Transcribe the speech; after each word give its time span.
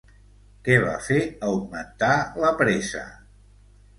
Què 0.67 0.77
va 0.83 0.93
fer 1.07 1.19
augmentar 1.51 2.09
la 2.45 2.51
presa? 2.63 3.03